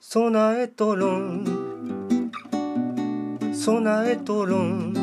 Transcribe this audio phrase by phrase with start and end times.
[0.00, 2.30] 備えとろん。
[3.52, 4.94] 備えとろん。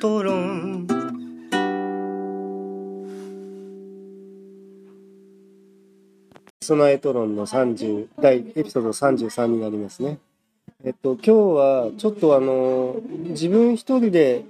[0.00, 0.86] とろん。
[6.60, 10.18] 備えとろんの30第エピソード33になりますね。
[10.84, 13.00] えっと今日はちょっとあの
[13.30, 14.44] 自分一人で、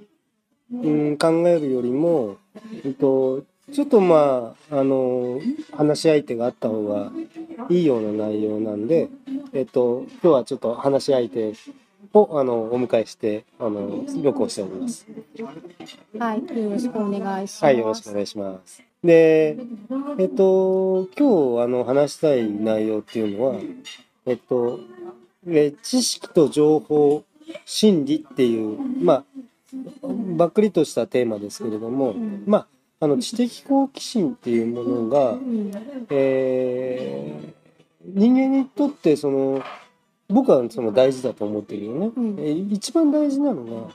[0.71, 2.37] うん、考えるよりも、
[2.85, 5.39] えっと、ちょっとまああの
[5.71, 7.11] 話し相手があった方が
[7.69, 9.09] いいような内容なんで、
[9.53, 11.53] えっと、今日はちょっと話し相手
[12.13, 15.07] をあのお迎えしてあの録音しております。
[16.19, 17.65] はい、よろしくお願いします。
[17.65, 18.83] はい、よろしくお願いします。
[19.03, 19.57] で、
[20.17, 23.55] えっと、今日あの話したい内容っていうのは、
[24.25, 24.79] えっと、
[25.47, 27.23] え知識と情報、
[27.65, 29.23] 心理っていう、まあ、
[30.37, 32.67] ばっくりとしたテーマですけれども、んまあ、
[33.03, 35.35] あの知的好奇心っていうものが、
[36.09, 37.53] えー
[38.05, 39.63] 人間にとってその
[40.27, 42.39] 僕はその大事だと思ってるよね、うん。
[42.39, 43.93] え一番大事なのが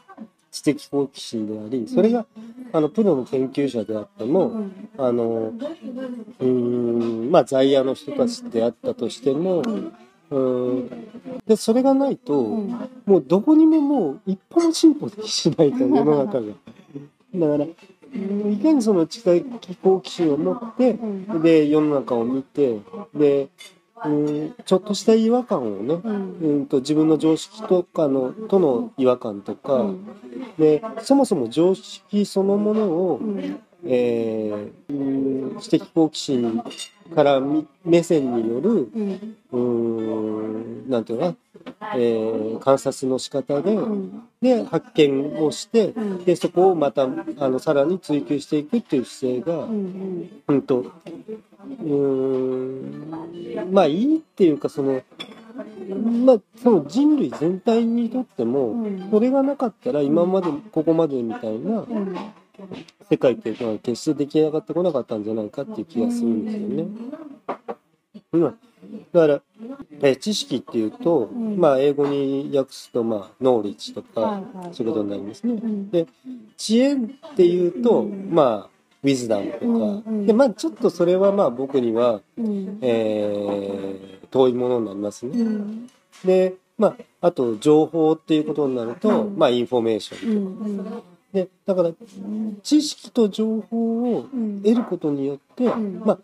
[0.51, 2.25] 知的好奇心でありそれが
[2.73, 5.53] あのプロの研究者であっても、あの
[6.41, 7.31] うん。
[7.31, 9.63] まあ在野の人たちであったとしても、
[10.31, 10.91] うん、
[11.47, 12.43] でそれがないと、
[13.05, 16.47] もうどこにももう一歩も進歩しないと世の中が。
[17.35, 17.67] だから
[18.53, 19.45] いかにその知的
[19.83, 21.07] 好奇心を持って、う
[21.39, 22.79] ん、で世の中を見て
[23.15, 23.49] で、
[24.05, 30.07] うん、ちょっとした違和感をね、うん、うん、と自分の常識とかのとの違和感とか、うん、
[30.59, 36.63] でそもそも常識そのものを、うん、えーうん知的好奇心
[37.15, 41.37] からみ目線によるうん、うんなんていうのかな、
[41.95, 50.93] えー観察の仕方で、うん、で発見をしてうん、でそこをまたあのさらに追求していくっていう姿勢が、うん、うんと、
[51.81, 53.11] うん、
[53.71, 55.03] まあいいっていうか、その、
[56.25, 61.85] まあ、その人類全体にとっても、うん、それがなかったら今までここまでみたいな、
[63.11, 66.87] 世界っていうのは決して出来上がってこなかったんじゃないかっていう気がするんですよね。
[68.33, 68.59] うん、
[69.13, 69.43] だから、
[70.03, 71.59] え知識っていうと、ん。
[71.59, 75.55] まあ英語に訳すと、まあ、 knowledge とか、そういうことになりますね。
[75.55, 76.07] うん、で
[76.57, 76.99] 知恵っ
[77.37, 78.29] ていうと、うん。
[78.31, 80.27] まあ wisdom とか、うんうん。
[80.27, 85.39] でまあちょっとそれはまあ僕には、うん、えー遠いものになりますね。
[85.41, 85.91] うん、
[86.25, 86.89] でま
[87.21, 89.39] ああと情報っていうことになると、うん。
[89.39, 90.37] まあ information。
[90.37, 91.03] うん、
[91.33, 91.91] でだから
[92.63, 96.01] 知識と情報をうん、得ることによって、ん。
[96.05, 96.19] まあ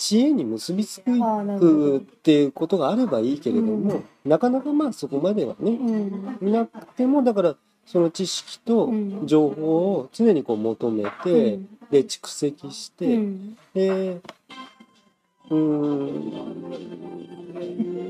[0.00, 9.26] 知恵に結びつくっていうことがあればいいけれども、なかなかまあそこまではね、うん、なくてもだからその知識とうん。
[9.26, 11.68] 情報を常にこう求めて、うん。
[11.90, 14.22] で蓄積して、うん、で
[15.50, 15.56] うー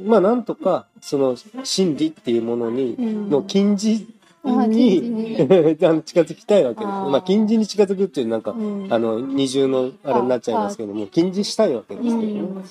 [0.04, 1.34] んまあなんとかその
[1.64, 3.30] 真理っていうものに、うん。
[3.30, 4.19] の近似あ
[4.66, 6.86] に 近づきたいわけです。
[6.86, 12.20] まあ近似に近づくっていうなんか、うん、あの二重のあれになっちゃいますけども近似したいわけですけど。
[12.20, 12.26] ね。
[12.40, 12.62] うん、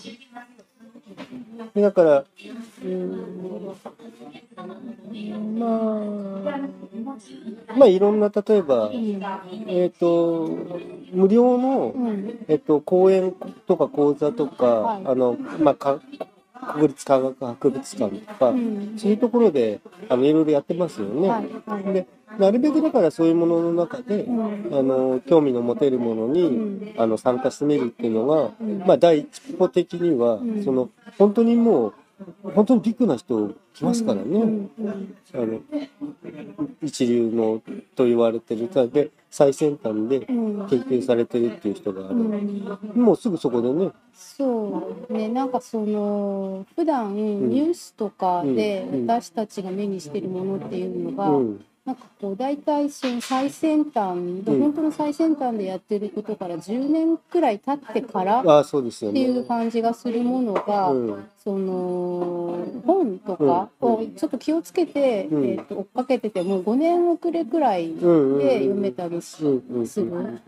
[1.76, 3.76] でだから、うーん、
[5.60, 5.68] ま
[6.56, 6.60] あ、
[7.76, 8.92] まあいろんな、例えば、
[9.68, 10.50] えっ、と、
[11.12, 13.34] 無料の、うん、えっ、と、講演
[13.68, 15.04] とか講座とか、はい。
[15.06, 16.00] あの、まあ、か
[16.62, 21.30] 国立科学博物館とか、うん、そういうところで、あの、いろいろやってますよね。
[21.30, 26.94] はい、はい、で、なるべくだからそういうものの中で、うん、あの、興味の持てるものに、うん。
[26.98, 30.64] あの、参加してみるっていうのが、うんまあ、第一歩的には、うん。
[30.64, 31.94] その、本当にもう、
[32.44, 34.68] 本当にビッグな人来ますからね。
[35.34, 35.62] あの、
[36.82, 37.62] 一流の
[37.96, 40.32] と言われてる、で、最先端でう
[40.64, 42.16] ん、研究されてるっていう人がある。
[42.16, 43.02] うん。
[43.02, 45.30] もうすぐそこでね、そうね。
[45.30, 49.08] なんかその普段ニュースとかでうん。
[49.08, 59.40] 私たちが目にしてるものっていうのが、うん、なんかこう大体その最先端、本当の最先端でやってることから10年くらい経ってからっていね。
[59.40, 63.94] う感じがするものが、うん、その本とかうん。
[63.94, 65.46] をちょっと気をつけて、うん。
[65.46, 68.60] えー、と追っかけてても5年遅れくらいで。
[68.60, 69.64] 読めたりする。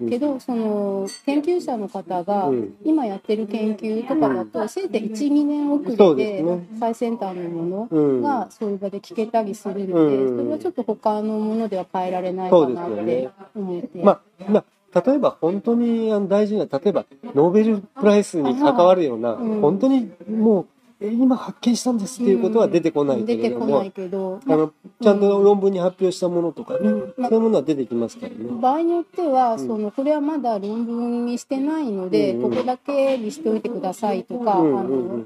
[0.09, 2.75] けどその研究者の方がうん。
[2.83, 6.45] 今やってる研究とかだとせいぜい12年遅れで
[6.79, 10.37] 最先端のもうん、のがそういう場で聞けたりするのでうん。
[10.37, 14.03] それはちょっと他のものでは変えられないかなって思って。
[14.03, 14.63] まあ、ま
[14.93, 20.67] あ、例えば本当にあの大事な、例えばノーベルプライスに関わるような、うん本当にもう
[21.03, 24.71] え今発見したんですっていうことは出てこないけ出れども、てこないけど、あの
[25.01, 27.13] ちゃんと論文に発表したものとかね、うん。
[27.17, 28.37] まそういうものは出てきますからね。
[28.61, 29.59] 場合によっては、ん。
[29.59, 32.51] そのこれはまだ論文にしてないので、うんうん。
[32.51, 35.25] ここだけにしておいてくださいとか、うんあうん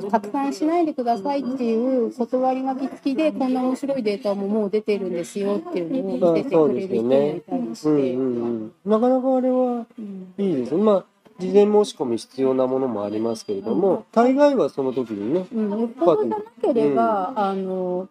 [0.00, 0.10] うん。
[0.10, 10.34] 拡散しないでくださいっていう断り書き付きでこんな面白いデータももう出てるんですよっていうのを見せてくれる人もいたりして、うんうんうん、なかなかあれはうん。
[10.36, 10.74] いいです。
[10.74, 10.82] ね。
[10.82, 11.11] まあ
[11.42, 18.08] 事前申し込み必要なものもありますけれども、大概はその時にね、うん、よっぽどなければ、あの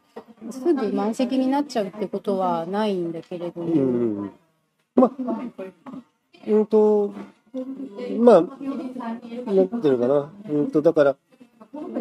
[0.49, 4.31] すぐ満席になっちゃうってことはないんだけれども、うんうんうん、
[4.95, 5.11] まあ、
[6.45, 7.13] うんと、
[8.19, 8.47] まあ、な
[9.13, 11.15] んていうのかな、うんと、だから、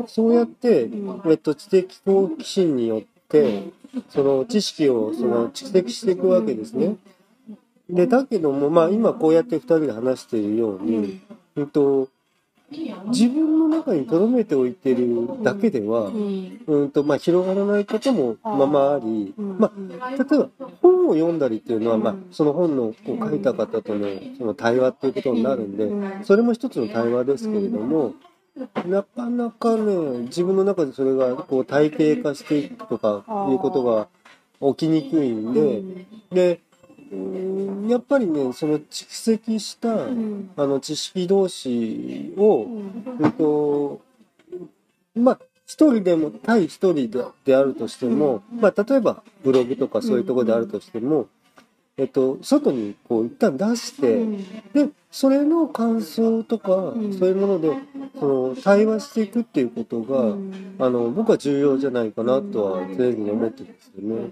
[0.08, 0.90] そうやって、
[1.26, 3.68] えっと、知的好奇心によって、
[4.08, 6.96] その知識をその蓄積していくわけですね。
[7.94, 11.20] で、だけども、まあ、今こうやって二人で話しているように、うん。
[11.56, 12.08] うんと、
[13.08, 16.60] 自分の中に留めておいてるだけではう、ん。
[16.66, 20.48] うんと、まあ、広がらないこともままあり、うんまあ、例えば
[20.80, 24.06] 本を読んだりっていうのは、まあうん、その本のこう書いた方との
[24.38, 26.24] その対話っていうことになるんで、うん。
[26.24, 28.14] それも一つの対話ですけれども、
[28.86, 29.94] なかなかね、
[30.24, 34.08] 自分の中でそれがこう体系化していくとかいうことが
[34.74, 36.06] 起きにくいんで、うん。
[36.30, 36.69] で、うん
[37.88, 40.50] やっぱりね、その蓄積した、うん。
[40.56, 43.24] あの知識同士を、うん。
[43.24, 44.00] えっと、
[45.16, 51.26] まあ、一人でも、対一人でであるとしても、まあ、例えばブログとかそういうところであるとしても、
[51.96, 54.38] えっと、外にこう一旦出して、うん。
[54.72, 57.12] で、それの感想とか、ん。
[57.18, 57.76] そういうもので、
[58.20, 60.76] その、対話していくっていうことが、うん。
[60.78, 64.30] あの、僕は重要じゃないかなとは常々思ってるんですよね。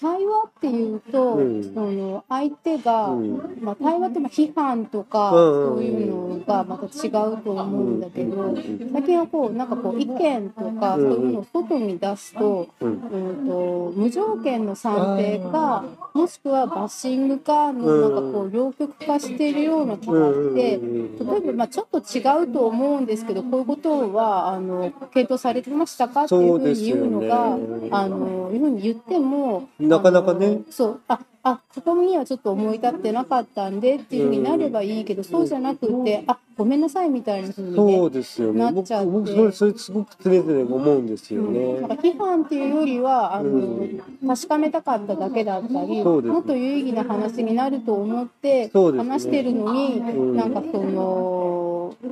[0.00, 1.74] 対話っていうと、うん。
[1.74, 3.58] その相手が、うん。
[3.60, 5.76] まあ、対話ってまあ批判とか、うん。
[5.76, 8.90] そういうのがまた違うと思うんだけど、うん。
[8.92, 11.02] 最近はこうなんかこう意見とか、うん。
[11.02, 12.88] そういうのを外に出すと,、うん。
[12.88, 18.00] うん、と無条件の賛定かもしくはバッシングかのうん。
[18.00, 20.78] なんかこう両極化しているような気がして。
[20.78, 27.88] 例えば、まあ、ちょっと違うと思うんですけどこういうことはあの検討されてましたかっていうふうに言うのがそうね。
[27.90, 30.60] あのいうふうに言ってもなかなかね。
[30.70, 31.00] そう。
[31.08, 38.64] ああそこにはちょっと思い立ってなかったんでっていうふうになればいいけど、そうじゃなくてあごめんなさいみたいなふうにそねうですよね。
[38.64, 41.80] 僕、なっちゃって僕それ、それすごく常々思うんですよね。
[41.80, 44.02] なんか批判っていうよりはあの、うん。
[44.26, 50.36] 確かめたかっただけだったり、もっと有意義な話になると思って話してるのに、うん。
[50.36, 51.57] なんかその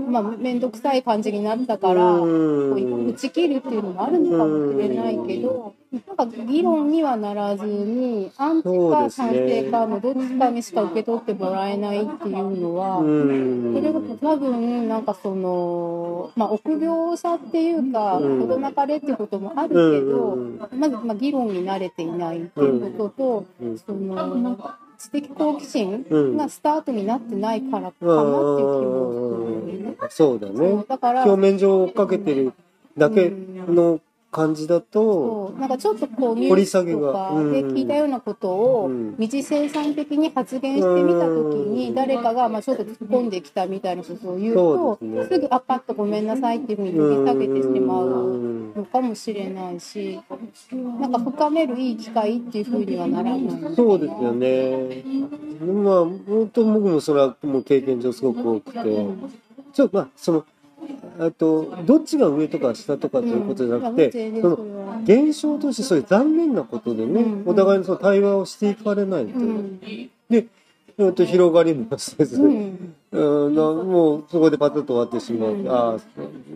[0.08, 2.90] まあ面倒くさい感じになったから、うん。
[2.90, 12.98] こう打ち切るっていうのもあるのかもしれないけど、なんか議論にはならずにアンチか賛成かのどっちかにしか受け取ってもらえないっていうのは。
[12.98, 13.74] うん。
[13.74, 18.40] それが多分なんかその、まあ、臆病さっていうかうん。
[18.40, 20.58] 子供かれっていうこともあるけど、うん。
[20.78, 23.78] まずまあ議論に慣れていないっていうことと、うん。
[23.78, 24.58] その
[24.98, 28.06] 知的好奇心うんがスタートになってないからかなっていう気
[28.86, 29.96] もするよね。
[30.10, 30.86] そうだそねう。
[30.88, 32.52] だから表面上追っかけてる
[32.96, 34.00] だけの
[34.36, 39.14] 感じだと、なんかちょっとこうニュース掘り下げとがかで聞いたようなことをうん。
[39.16, 41.94] 二次生産的に発言してみた時にうん。
[41.94, 44.98] 誰かがまあちょっと突っ込んできたみたいなことを言うと
[45.30, 48.74] すぐあパッとごめんなさいっていうふうに呼び下げてしまううん。
[48.74, 50.20] のかもしれないし
[51.00, 53.74] なんか深めるいい機会っていうふうにはならない。
[53.74, 55.02] そうですよね。
[55.64, 59.06] まあ、本当僕もそれはもう経験上すごく多くて、
[59.72, 60.44] ちょっとまあ、その、
[61.18, 64.42] あと、どっちが上とか下とかということじゃなくて、うん。
[64.42, 67.42] その、現象としてそういう残念なことでね、うん。
[67.46, 69.80] お互いのその対話をしていかれないと、うん。
[70.28, 70.46] で、
[70.98, 72.94] えっと広がりもせず、うん。
[73.12, 75.50] うん、なもうそこでパタッと終わってしまう。
[75.50, 75.68] うん。
[75.68, 75.98] ああ、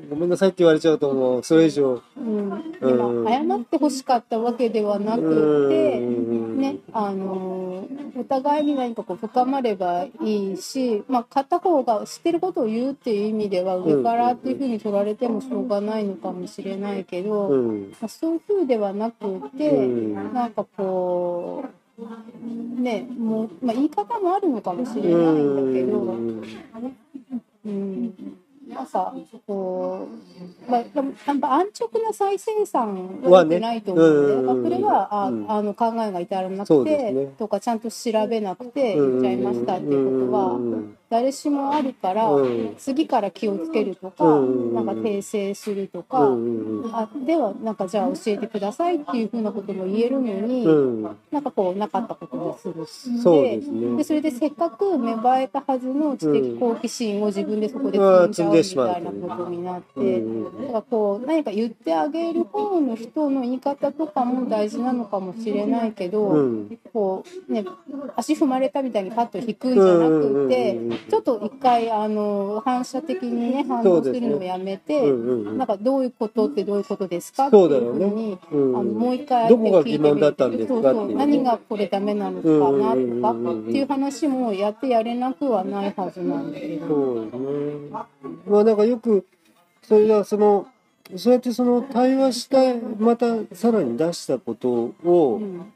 [0.09, 1.43] ごめんなさいって言われちゃうともう。
[1.43, 2.03] それ以上。
[2.17, 2.73] うん。
[2.73, 17.91] でも謝ってほしかったわけではなくて、ね、あのお互いに何かこう深まればいいし、まあ、片方が知ってることを言うっていう意味では上からっていうふうに取られてもしょうがないのかもしれないけど、うん。
[18.01, 20.35] まあ、そういうふうではなくて、うん。
[20.35, 21.80] なんかこう
[22.81, 25.99] ねもう、まあ、言い方もあるのかもしれないんだけど。
[27.67, 28.15] うん。
[28.91, 29.15] か
[29.47, 30.09] こ
[30.69, 30.87] う、まあ、や
[31.35, 34.63] っぱ安直な再生産は良くないと思うので、はね。
[34.63, 35.51] それはあ、うん。
[35.51, 42.75] あの考えが至らなそくて、とかちゃんと調べなくて言っちゃいましたっていうことは、うん誰しもあるから、うん。
[42.79, 44.75] 次から気をつけるとか、うん。
[44.75, 46.83] なんか訂正するとか、うん。
[46.83, 46.95] うん。
[46.95, 51.03] あではなんかじゃあ教えてくださいっていうふうなことも言えるのに、うん。
[51.33, 53.97] なんかこうなかったことでするそうですね。
[53.97, 60.45] でそれでせっかく芽生えたはずの知的好奇心を自分でそこでうん積んじゃうみたいなことになって、うん。
[60.45, 66.79] だからこう何か言ってあげる方の人の言い方とかも大事なのかもしれないけど、うん。
[66.93, 67.65] こうね
[68.15, 75.59] 足踏まれたみたいにパッと引くんじゃなくて、ちょっと一回あの反射的にね反応するのをやめて、うんうんうん。
[75.59, 78.09] なんかどういうことってどういうことですかってそいううだよね。
[78.09, 78.77] ふうに、うん。
[78.77, 86.87] あのもう一回どこが疑問だったんですかそうそう何がこれダメなのかなとかっていう話もやってやれなくはないはずなんだけど。
[86.87, 87.91] そうですね。
[88.47, 89.27] まあなんかよく
[89.83, 90.67] それがその
[91.17, 92.59] そうやってその対話した
[92.99, 94.69] またさらに出したこと
[95.05, 95.73] を、うん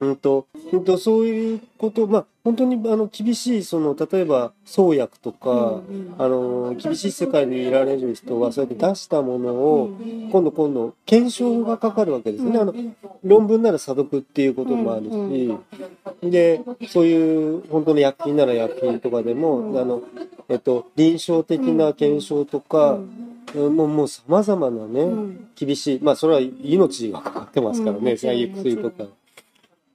[0.00, 6.14] うんとうんとそういうことまあ本当にあの厳しいその例えば創薬とか、うんうん。
[6.18, 10.30] あの厳しい世界にいられる人はそうやって出したものうを、ん。
[10.30, 12.58] 今度今度検証がかかるわけですね。
[12.58, 12.96] あのうん。
[13.24, 20.02] 論文なら査読っていうこともあるし、うんでそういう本当の薬品なら薬品とかでも、うんあの
[20.48, 25.48] えっと臨床的な検証とか、うんもうもう様々なね、うん。
[25.54, 29.04] 厳しいまあそれは命がかかってますからね、うんそういう薬とか。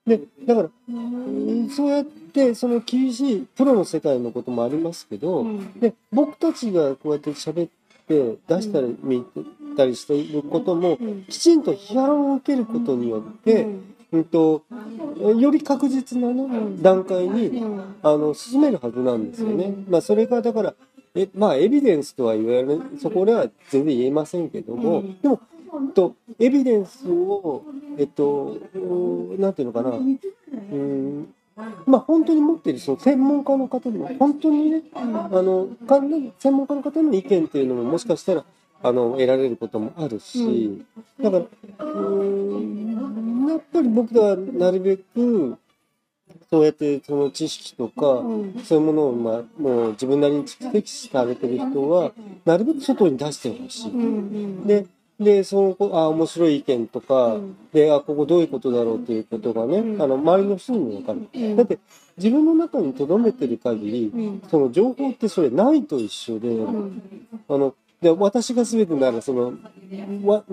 [0.06, 5.80] でだから、うんそうやってその厳しいプロの世界のこともありますけど、うん。
[5.80, 7.70] で僕たちがこうやって喋っ
[8.08, 9.26] て出したり見
[9.78, 11.24] たりしていることも、うん。
[11.24, 13.68] きちんと批判を受けることによって、
[14.12, 14.24] うん。
[14.26, 14.64] と
[15.20, 16.82] より確実な、ねん。
[16.82, 17.96] 段階にうん。
[18.04, 19.66] あの進めるはずなんですよね。
[19.66, 19.86] うん。
[19.90, 20.74] まあそれがだから
[21.16, 25.22] えまあエビデンスとは言われそこでは全然言えませんけども、うん。
[25.22, 25.53] でもうん
[25.94, 27.64] とエビデンスを
[27.98, 29.92] えっとうんなんていうのかな。
[29.92, 31.34] うん。
[31.86, 38.44] まあ本当に持っているその専門家の方の本当にねあの関連専門家の方の意見っていうのももしかしたら
[38.82, 40.84] あの得られることもあるし、
[41.22, 45.58] だからうーんやっぱり僕はなるべく
[46.50, 52.12] そうやってその知識とか、うんそういうものを、まあ、もう自分なりに蓄積されてる人は
[52.46, 54.68] なるべく外に出してほしい。
[54.68, 54.86] で
[55.20, 57.58] でそのあ面白い意見とか、うん。
[57.72, 60.02] であここどういうことだろうっていうことがね、うん。
[60.02, 61.28] あの周りの人にも分かる。
[61.34, 61.56] うん。
[61.56, 61.80] だって
[62.18, 64.44] 自分の中に留めてる限り、うん。
[64.50, 67.02] その情報ってそれないと一緒で、うん。
[67.48, 69.54] あので私が全てならその
[70.26, 70.44] わ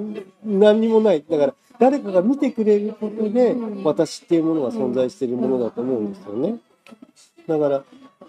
[0.45, 1.25] 何にもない。
[1.29, 3.85] だから誰かが見てくれることで、うん。
[3.85, 6.59] 私っていうものが存在しているものだと思うんですよね。
[7.47, 7.83] だから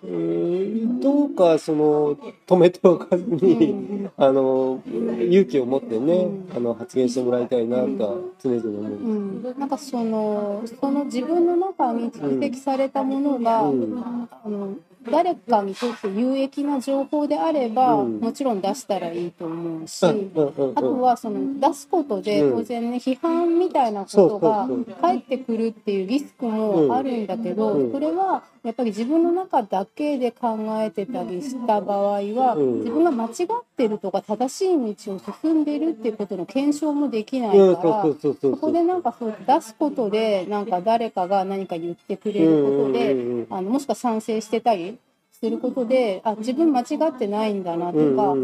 [0.04, 1.00] うーん。
[1.00, 2.16] どうかその
[2.48, 4.12] 止めておかずに、うん。
[4.18, 6.58] あの勇気を持ってね、うん。
[6.58, 8.92] あの発言してもらいたいなとは常々思う。
[8.92, 14.28] うん、なんかそのその自分の中に蓄積されたものが、うん。
[14.44, 14.76] あの
[15.10, 18.20] 誰かにとって有益な情報であれば、うん。
[18.20, 22.58] もちろん出したらいいと思うし、うんあとはその出すことでうん。
[22.58, 24.68] 当然ね、批判みたいなことが
[25.02, 27.92] 返ってくるっていうリスクもあるんだけど、うん。
[27.92, 38.06] それはやっぱり自分の中だけで考えてたりした場合は、うん自分が間違ってるとか正しい道を進んでるっていうことの検証もできないうんから。
[38.22, 44.98] そこでなんかそう出すことでなんか誰かが何か言ってくれることで、あのもしくは賛成してたり
[45.44, 48.36] することであ自分間違ってないんだなとか、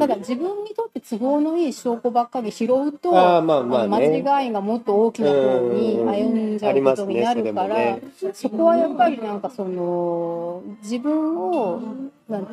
[0.00, 4.20] ただ自分にとって都合のいい証拠ばっかり拾うとあーまあまあね。
[4.20, 8.32] の間違いがもっと大きな方に歩んじゃうことになるから、うんありますね。
[8.34, 11.80] そこはやっぱりなんかその自分を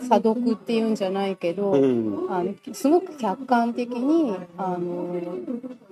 [0.01, 2.27] 査読っていうんじゃないけど、うん。
[2.29, 5.15] あのすごく客観的にあの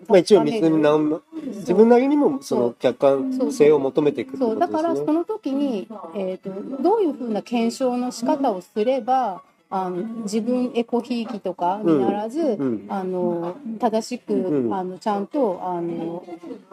[0.08, 0.62] まあ、一応自
[1.74, 4.60] 分なりにもその客観性を求めていくってそう。
[4.60, 4.67] だ。
[4.67, 12.86] からその時に、えー、とどういうふうな検証の仕方をすればあの自分エコひいきとかにならず、うん。
[12.88, 14.74] あの正しく、うん。
[14.74, 16.24] あのちゃんとあの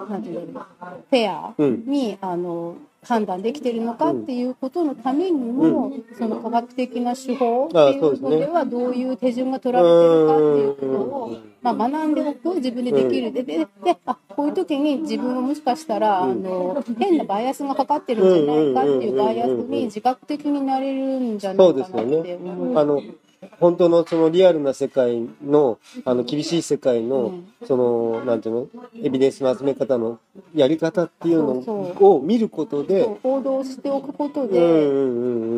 [0.08, 1.84] なんていうのフェアうん。
[1.86, 21.88] に、あの判断できてるのかっていうことのためにも、その科学的な手法っていうのではどういう手順が取られてるかっていうことを、まあ、学んでおく自分でできるででであこういう時に自分はもしかしたら、あの変なバイアスがかかってるんじゃないかっていうバイアスに自覚的になれるんじゃないかなっ
[22.22, 23.14] て思う。
[23.60, 28.68] 本当のそのリアルな世界のあの厳しい世界の、うんそのなんていうの？
[29.02, 30.18] エビデンスの集め方の
[30.54, 31.52] やり方っていうの
[31.98, 34.60] を見ることでそう報道しておくことで、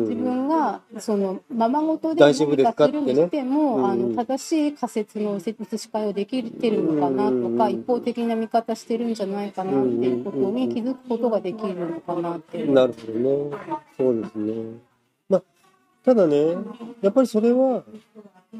[0.07, 2.33] 自分がそのままごとで何
[2.73, 5.49] かするにしても、ねうんあの正しい仮説の移し
[5.91, 12.71] 替えをできてるのかなとか、うん一方的な見方してるんじゃないかなっていうことに気づくことができるのかなっていう。
[12.71, 13.57] なるほどね。
[13.97, 14.86] そうですね。
[16.07, 16.55] まあ、ただね
[17.01, 17.83] やっぱりそれは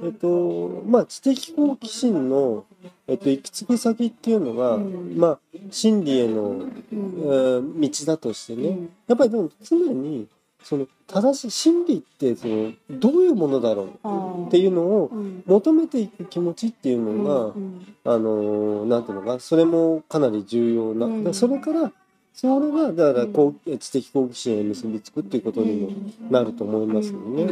[0.03, 2.65] えっとまあ知的好奇心の、
[3.07, 5.17] えっと、行き着く先っていうのが、うん。
[5.17, 5.39] まあ
[5.71, 6.83] 真理への、うん。
[6.91, 8.89] えー道だとしてね、うん。
[9.07, 10.27] やっぱりでも常に
[10.61, 14.47] その正しい真理ってそのどういうものだろあうー。
[14.47, 15.43] っていうのをうん。
[15.45, 17.95] 求めていく気持ちっていうのが、うん。
[18.03, 21.91] あのーなんていうのかそれもかなり重要な、それから
[22.37, 25.89] それがだからこう知的好奇心へ結びつくっていうことにも
[26.29, 27.47] なると思いますよね。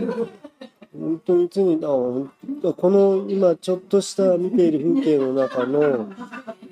[0.98, 5.80] 本当に常にあこの今ちょっとした見ている風景の中の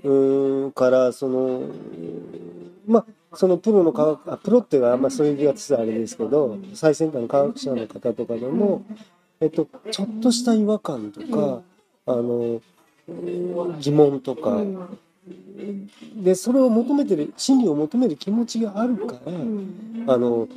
[0.04, 1.64] うーんからその
[2.86, 3.06] まあ
[3.36, 8.84] そのプロの科学あプロっていうのはあんまそういう言い方したらあれですけど最先端の科学者の方とかでも、
[9.42, 11.62] えっと、ちょっとした違和感とか、
[12.06, 12.62] あの
[13.08, 15.00] うん疑問とか、うん
[16.16, 20.06] でそれを求めてる真理を求める気持ちがあるから、うん。
[20.08, 20.48] あの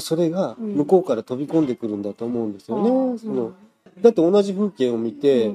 [0.00, 2.90] それが向こうから飛び込んでくるんだと思うんですよね。
[2.90, 3.52] うんその
[4.02, 4.10] だ。
[4.10, 5.46] って同じ風景を見て、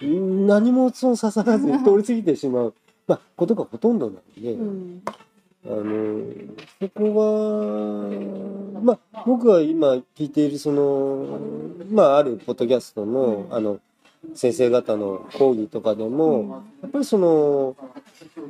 [0.00, 0.46] うん。
[0.46, 2.74] 何もその刺さらずに通り過ぎてしまう、
[3.06, 5.02] まあ、ことがほとんどなんで、うん。
[5.64, 6.24] あの
[6.80, 7.14] そこ
[8.74, 11.38] は、まあ、僕が今聞いているその、
[11.88, 13.78] まあ、あるポッドキャストのあの
[14.34, 17.76] 先生方の講義とかでも、やっぱりその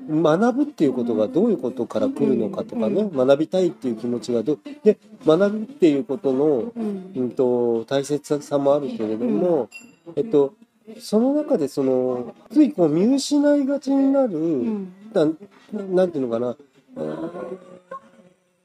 [0.09, 7.13] 学ぶっていうことがどういうことから来るのかとかね、学びたいっていう気持ちがどうで学ぶっていうことの、うん。
[7.17, 9.71] うん、と大切さもあるけれども、
[10.17, 10.55] えっと
[10.99, 14.93] その中でそのついこう見失いがちになる、うん。
[15.13, 15.37] なん
[15.95, 16.57] なんていうのかな、
[16.97, 17.59] えー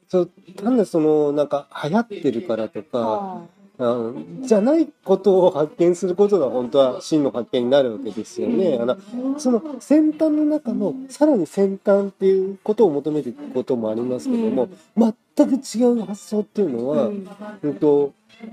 [0.08, 3.42] そう単なるそのなんか流行ってるからとか
[3.78, 8.76] じゃないことを発見することが本当は真の発見になるわけですよね。
[8.80, 8.96] あの
[9.38, 17.28] その先端の中のさらに先端っていうことを求めていくこともありますけども、全く違う発想っていうのは、ーうん。
[17.62, 18.12] うんと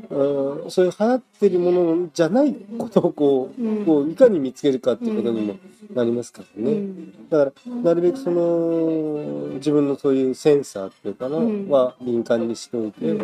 [0.10, 3.86] うんそういう流行ってるものじゃないことをこう,、うん。
[3.86, 5.58] こういかに見つけるかっていうことにも
[5.94, 6.72] なりますからね。
[6.72, 7.30] うん。
[7.30, 11.70] だからなるべくその自分のそういうセンサーっていうかな、うん。
[11.70, 13.18] は敏感にしておいて、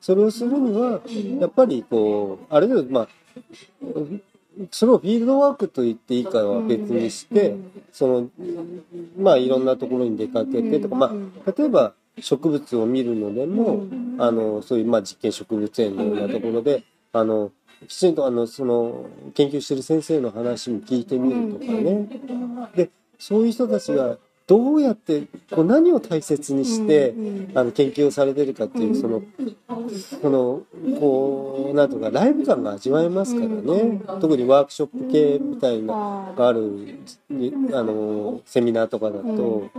[0.00, 1.00] それをするには
[1.40, 3.08] やっぱりこうある程度まあ
[4.70, 7.70] それをフィールドワークと言っていいかは別にして、うん。
[7.92, 8.28] その
[9.18, 14.16] まあいろんなところに出かけてとか、まあ例えば植物を見るのでも、うん。
[14.18, 17.52] あのそういうまあ実験植物園のようなところであの
[17.86, 22.08] きちんとあのその研究してる先生の話も聞いてみるとかね、
[22.74, 29.22] でそういう人たちがどうやってこう何を大切にして、うんあの研究をされてるかっていうその、
[29.90, 30.62] その
[30.98, 34.20] こうなんとかライブ感が味わえますからね、うん。
[34.20, 36.98] 特にワークショップ系みたいながある
[37.30, 39.70] にあのセミナーとかだと、うん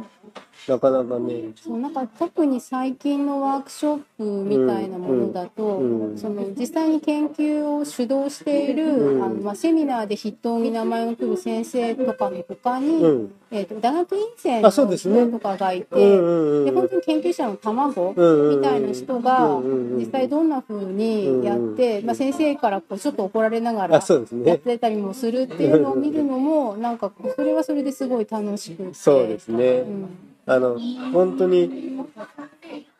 [0.68, 1.52] なかなかね。
[1.56, 6.18] そうなんか特に最近のワークショップみたいなものだと、うんうん。
[6.18, 9.24] その実際に研究を主導している、うん。
[9.24, 13.34] あのまあ、セミナーで筆頭に名前を来る先生とかの他に、うん。
[13.50, 19.60] えー、と大学院生の人とかがいて、うんうんうんで本当に研究者の卵みみたいな人が
[19.98, 24.02] 実際どんな風にやって、まあ、先生からこうちょっと怒られながあら
[24.46, 28.94] やってたりもするっていうのを見るのもなんかそれはそれですごい楽しくて。
[28.94, 30.10] そうですね、うん
[30.48, 30.80] あの
[31.12, 31.98] 本当に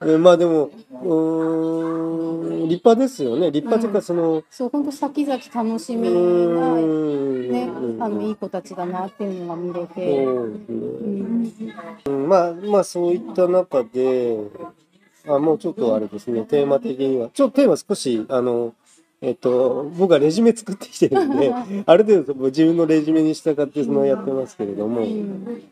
[0.06, 0.70] えまあでも
[2.68, 3.52] 立派ですよね。
[3.52, 7.52] 立派というかその、そう本当先々楽しうみな、ーん。
[7.52, 12.30] ね、うんあのいい子たちだなっていうのが見れて、うん。
[12.30, 14.38] まあまあそういった中で
[15.28, 17.30] あもうちょっとあれですねテーマ的には。
[17.34, 18.76] ちょっとテーマ少しあの
[19.22, 21.52] えっと僕はレジュメ作ってきてるんで
[21.86, 25.64] ある程度自分のレジュメに従ってそのやってますけれども、うん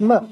[0.00, 0.24] まあ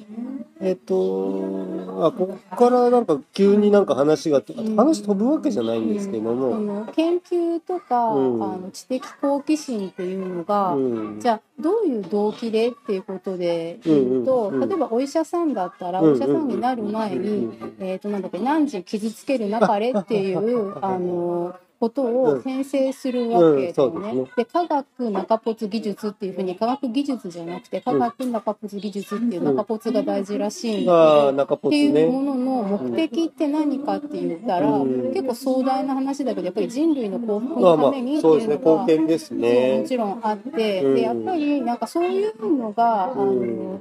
[0.60, 4.42] えっとあここからなんか急になんか話が
[4.76, 8.42] 話飛ぶわけじゃないんですけどあも、の研究とか、うん。
[8.42, 10.78] あの知的好奇心っていうのが、う
[11.16, 11.20] ん。
[11.20, 24.10] じゃあどういう動機でっていうことで言うと、うんうんうん例えばお医者さんだったら、うんお医者さんになる前に、うんえー、となんだっけ何時傷つけるなかれっていうあのことを先生するわけだよね。
[24.10, 35.12] うんうんそうで科学中ポ技術っていうふうに科学技術じゃなくて科学中ポ技術っていう中ポが大事らしいんだけど、っていうものの目的って何かって言ったら、うん。
[35.12, 39.78] 結構壮大な話だけどやっぱり人類の幸福のためにっていうのが、貢献ですそうね。
[39.80, 40.94] もちろんあって、うん。
[40.94, 43.56] でやっぱりなんかそういうのが、あうん。
[43.74, 43.80] の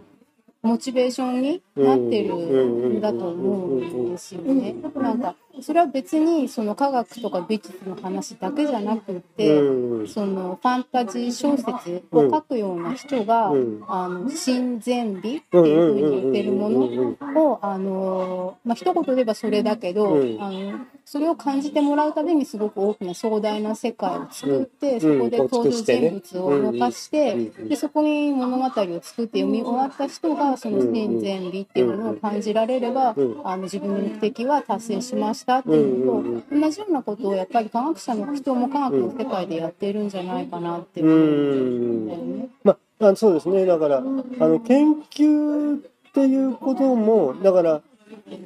[0.63, 4.75] モチベーションになってるんだと思うんですよね。
[4.95, 10.07] なんかそれは別にその科学とか美術の話だけじゃなくて、うん。
[10.07, 13.83] そのファンタジー小説を書くような人が、うん。
[13.87, 20.41] あの真善美っていうふうに言ってるものをあの、まあ一言で言えばそれだけど、うん。
[20.41, 25.01] あのそれを感じてもらうためにすごく大きな壮大な世界を作って、ん。
[25.01, 27.35] そこで登場人物を動かして、
[27.67, 28.69] でそこに物語を
[29.01, 33.41] 作って読み終わった人がその真善美っていうものを感じられれば、うん。
[33.43, 42.49] あの自分の目的は達成しましたっていうのと、同じようなことをやっぱり科学者の人も科学の世界でやってるんじゃないかなって思うんだよね。
[42.63, 43.65] まあ、あそうですね。
[43.65, 45.81] だから、あの、研究っ
[46.13, 47.81] ていうことも、だから、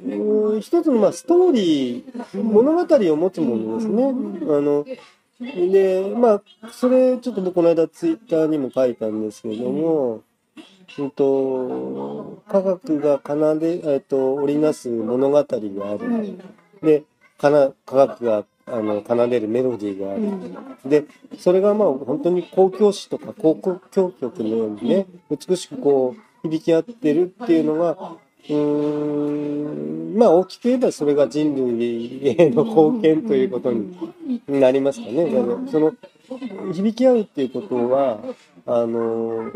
[0.06, 4.04] うん一つのまあストーリー、物語を持つものですね。
[4.04, 4.84] あの、
[5.40, 10.22] で、まあ、それちょっと僕この間ツイッターにも書いたんですけれども、
[10.98, 16.38] うんと、科学が奏で、えっと、織りなす物語があうる。
[16.82, 17.04] んで、
[17.38, 20.22] かな科学があの奏でるメロディーがある。
[20.22, 21.04] うんで、
[21.38, 23.60] それがまあ本当に交響詩とか交
[23.92, 27.92] 響曲のようにね、美しくこう響き合ってるっていうのが、
[28.48, 33.96] うーん、まあ大きく言えばそれが人類への貢献ということに
[34.48, 35.30] なりますかね。
[35.70, 35.94] その
[36.72, 38.20] 響き合うっていうことは、
[38.66, 39.50] あの、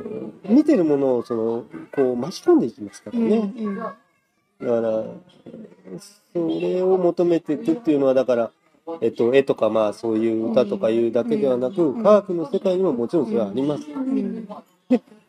[0.48, 3.52] 見てるものをその、こう巻き込んでいきますからうんね。
[3.56, 3.76] うん
[4.58, 5.04] だから、
[6.36, 8.50] それを求めていくっていうのは、だから、
[9.00, 13.84] えっと、絵とかまあそういう歌とかいうだけではなく、科学の世界にももちろんそれはあります。
[13.90, 14.48] うん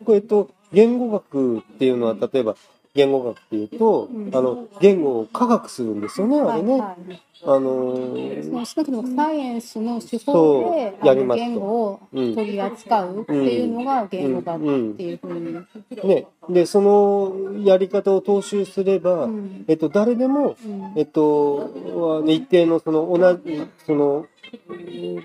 [0.05, 2.55] これえっと、言語学っていうのは、例えば、
[2.97, 4.35] 言語学っていうと、うん。
[4.35, 6.71] あの、言語を科学するんですよね、あれね。
[6.73, 6.81] はい。
[6.81, 15.65] はいあのーその少なくともサイエンスの手法でやります言語を取り扱うっていうのが言語学っていうふうに。
[16.03, 16.27] ね。
[16.49, 19.65] で、そのやり方を踏襲すれば、うん。
[19.67, 20.93] えっと、誰でも、うん。
[20.95, 24.25] えっと、一定のその同じ、その、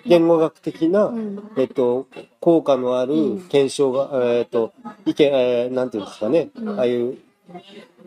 [0.06, 1.42] 言語学的な、うん。
[1.56, 2.06] えっと、
[2.40, 3.40] 効果のあるうん。
[3.48, 4.72] 検証が、えっと、
[5.06, 6.68] 意見、えーなんていうんですかね、うん。
[6.78, 7.16] ああいう、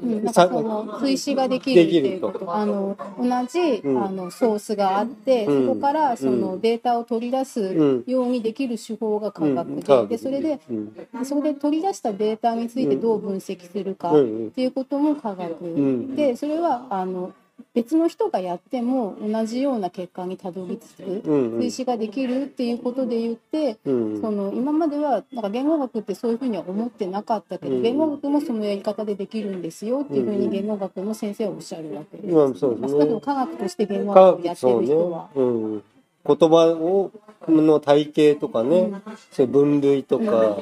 [0.02, 2.56] うんなんかその追試ができるっていうこと。
[2.56, 4.04] あの同じ、うん。
[4.04, 5.68] あのソースがあって、うん。
[5.68, 11.26] そこからそのうんデータを取り出すうんようにできる手法が科学で,、でそれでうん。
[11.26, 14.14] そこで取り出したデータについてどう分析するかっ
[14.54, 16.16] ていうことも科学、ん。
[16.16, 17.34] でそれはあの
[17.74, 21.60] 別の人がやっても同じような結果にたどり着くうんうん。
[21.60, 32.36] 追試ができるっていうことで言って、うんその今まではなんか言語学ってそういうふうには思ってなかったけど、うん言語学もそのやり方でできるんですよっていうふううんに言語学の先生はおっしゃるわけです。
[32.36, 32.88] うですね。
[32.90, 35.30] 少なくとも科学として言語科学をやってる人は。
[35.36, 35.84] うん、
[36.26, 37.12] 言葉を
[37.48, 38.92] の体系とかね、
[39.32, 40.60] そ分類とか、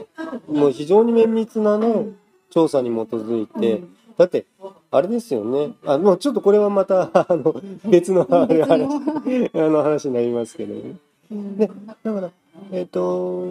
[0.47, 2.07] もう非常に綿密なね、
[2.49, 3.95] 調査に基づいて、うん。
[4.17, 4.45] だって
[4.93, 5.71] あれですよね。
[5.87, 7.55] あもうちょっとこれはまた あの
[7.89, 9.01] 別の あ話の
[9.55, 10.95] あの話になりますけどね。
[11.31, 11.57] うん。
[11.57, 11.69] で
[12.03, 12.29] だから
[12.71, 13.43] えっ、と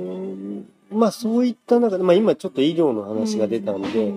[0.92, 4.14] まあそういった中で、まあ、今ちょっと医療の話が出たんで、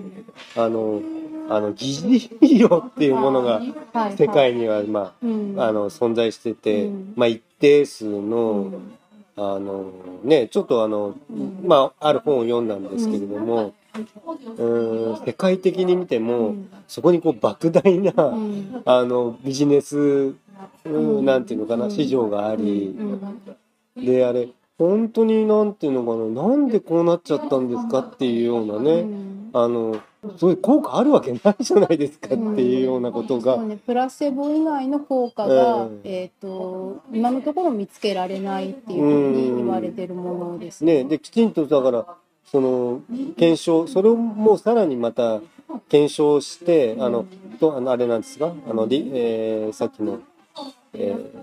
[0.56, 1.00] あの
[1.48, 3.60] あの疑似医療っていうものが
[3.92, 5.54] はい世界にはまうん。
[5.58, 7.12] ああの存在してて、うん。
[7.16, 8.74] まあ一定数うの、ん。
[9.36, 9.86] あの
[10.22, 11.58] ねちょっとあの、うん。
[11.64, 13.74] まあある本を読んだんですけれども、
[14.58, 18.82] うん、世界的に見ても、うんそこにこう莫大な、うん。
[18.84, 19.98] あのビジネス、う
[20.30, 20.38] ん
[20.84, 21.90] うんなんていうのかな、うん。
[21.90, 24.04] 市場があり、うん。
[24.04, 29.50] であれ本当になんていうのかななんでこうなっちゃったんですかっていうようなね、うん。
[29.52, 30.00] あの
[30.36, 36.00] そういう効果あるわけないじゃないですかっていうようなことが、そうね、プラセボ以外の効果が、うん。
[36.04, 42.06] えー、と今のところ見つけられないっていうふうに言われてるものですね、できちんとだから
[42.56, 43.02] その
[43.36, 45.42] 検証それをもうさらにまた
[45.90, 47.26] 検証してあの
[47.60, 50.20] とあのあれなんですがあの、りえーさっきの、
[50.94, 51.38] えー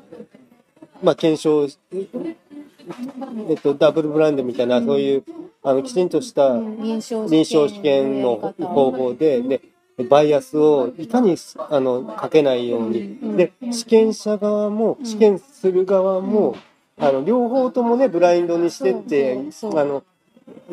[1.03, 5.23] まあ検証しえっとダブルブラインドみたいな、そういう
[5.61, 9.61] あのきちんとしたうん臨床試験の方法でで
[10.09, 11.37] バイアスをいかに
[11.69, 16.55] あのかけないようにうんで試験者側も試験する側も
[16.97, 20.03] あの両方ともねブラインドにしてってあの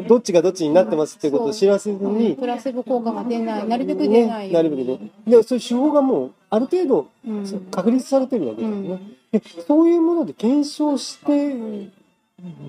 [0.09, 2.19] どっちがどっちになってますっていうことを知らせずうん。
[2.19, 3.69] にプラセボ効果が出ない。
[3.69, 4.49] なるべく出ない。
[4.49, 5.11] ねなるべくね。
[5.27, 7.67] でそういう手法がもうある程度うん。
[7.71, 9.01] 確立されてるわけですよね。
[9.33, 11.91] でそういうもので検証して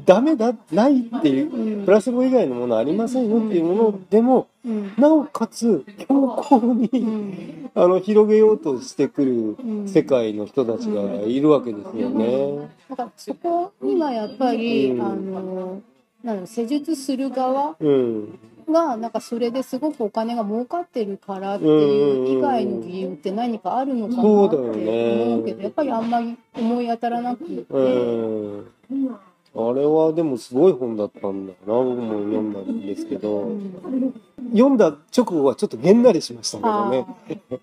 [0.05, 1.85] ダメだないっていううん。
[1.85, 4.93] プラセボ以外のものありませんよっていうものでもうん。
[4.97, 7.71] なおかつ強硬に、うん。
[7.73, 9.31] あの広げようとしてくる
[9.63, 9.87] うん。
[9.87, 12.69] 世界の人たちがいるわけですよね。
[12.89, 15.01] だからそこにはやっぱり、うん。
[15.01, 15.81] あの
[16.23, 27.65] なんだろう施術する側うん、がなんかそれですごくお金が儲かってるからっていう以外の理由って何かあるのかなって思うけどやっぱりあんまり思い当たらなくて。
[27.69, 27.79] う
[28.93, 29.19] ん。
[29.53, 33.51] あれはでもすごい本だったんだな僕も読んだんですけど、
[34.53, 37.05] 読んだ直後はちょっとげんなりしましたけどね。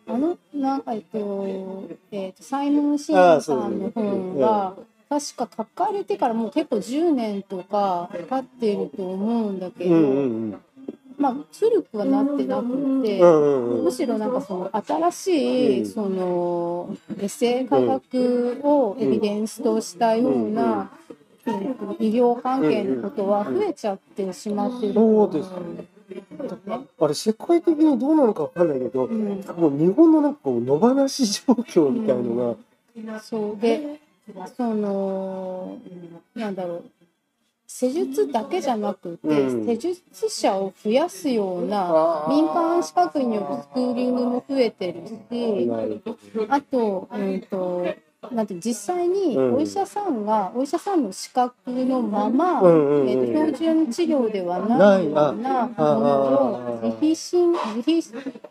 [0.06, 4.74] あのなんかえっと,、えっとサイモン・シーンさんの本が、
[5.08, 10.60] 確か書かれてからもう結構10年とか経ってると思うんだけど、うんうんうん。
[11.16, 12.68] まあ古くはなってなく
[13.02, 13.84] て、うんうんうん。
[13.84, 15.86] むしろなんかその新しい、うん。
[15.86, 20.90] そのエセ科学をエビデンスとしたような、
[21.46, 25.86] えーと医療関係のことは増えちゃってしまってるそうですね。
[27.00, 29.42] あれ世界的にどうなのかわかんないけど、うん。
[29.56, 32.56] もう日本のなんかこう野放し状況みたいの
[33.06, 33.60] が、そう。
[33.60, 34.00] で
[34.56, 35.78] その
[36.34, 36.84] なんだろう。
[37.70, 39.66] 施術だけじゃなくて、うん。
[39.66, 45.70] 施術者を増やすような民間資格によるスクーリングも増えてるし
[46.48, 47.86] あと,、うん、と
[48.32, 49.54] なんて実際にうん。
[49.54, 53.08] お医者さんが、お医者さんの資格のまま、うんうんうん。
[53.08, 58.02] えー、と標準治療ではないようなものを自費診自費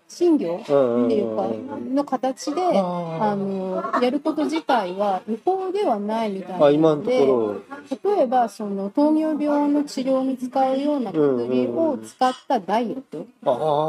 [0.08, 1.50] 診療うんっていうか
[1.94, 7.58] の形でああのやること自体は違法ではないみたいなのでこ
[8.06, 13.22] 例えばその糖尿病の治療に使うような薬を使ったダイエット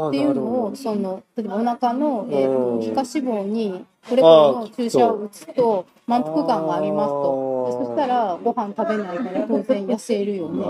[0.09, 7.49] っていうのをその例えばお腹の、えーうんと皮下脂肪にこれこれの注射を打つと満腹感がありますと。
[7.69, 10.65] でそしたらご飯食べないから当然痩せるよね。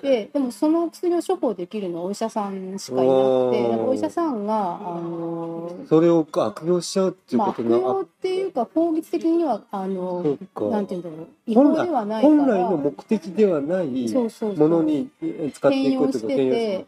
[0.00, 10.38] ででもその薬を処方できるのはお医者さんしかいなくてうんなんかお医者さんがあのそれを悪用しちゃうっていうまあ、悪ことが、用っていうか法律的にはあの
[10.70, 11.26] なんていうんだろう。
[11.46, 15.10] 違法ではないから本来の目的ではないものに
[15.52, 16.84] 使っていくってこと転用てな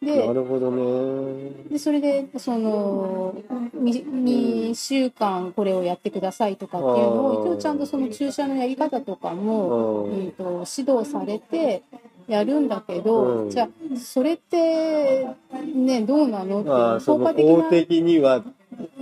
[0.00, 1.50] でるほどね。
[1.70, 3.34] でそれでその
[3.76, 11.82] 2, 週間これをやってくださいとかっていうのを一応ちゃんとその注射のやり方とかも、ううんん、と指導されて
[12.28, 13.50] やるんだけど、うん。
[13.50, 15.26] じゃあそれって
[15.74, 18.44] ねどうなのって効果的な法的には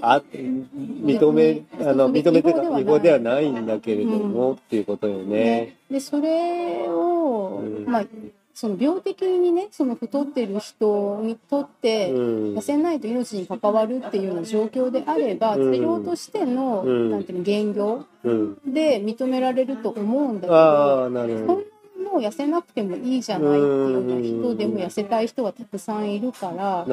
[0.01, 5.27] あ認めあの認めてた違法ではないんだけれども、っていうことよね。
[5.27, 5.77] ね。
[5.91, 7.85] でそれを、うん。
[7.85, 8.05] まあ
[8.57, 12.55] その病的にねその太ってる人にとって、うん。
[12.57, 15.73] 痩せないと命に関わるっていうような状況であれば、うん。
[15.75, 17.11] 治療としての、うん。
[17.11, 21.47] なんていうの減量うん、で認められると思うんだけど、ああなるほど。
[21.47, 26.87] そんなもう痩せなくてもいいじゃないっていうような人でも痩せたい人はたくさんいるから、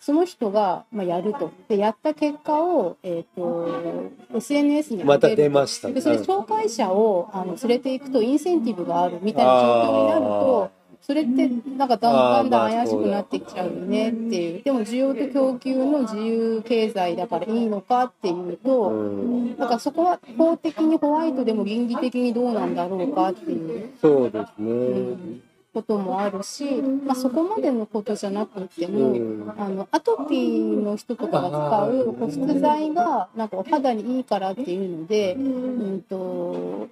[0.00, 1.52] その人が、まあ、やると。
[1.68, 5.90] でやった結果を、えー、と SNS にまた出ました。
[5.90, 11.88] でそれ紹介者をあの連れていくとインセンティブがあるみたいな状況になるとそれってなん。
[11.88, 14.62] かだんだんだん怪しくなってきちゃうよねっていう。
[14.62, 23.90] でも需要と供給の自由経済だからいいのかっていうと、うん、だからそこは法的にホワイトでも倫理的にどうなんだろうかっていう。
[24.00, 25.42] そうですね、うん
[25.76, 26.64] こともあるし、
[27.04, 29.54] まあ、そこまでのことじゃなくても、うん。
[29.58, 35.38] あのアトピーの人とかが使う保湿剤がなんかお肌にいいからっていうので、う
[35.96, 36.16] ん、と